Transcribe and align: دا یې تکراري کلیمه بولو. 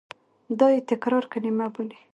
دا 0.59 0.67
یې 0.75 0.81
تکراري 0.89 1.27
کلیمه 1.33 1.67
بولو. 1.73 1.97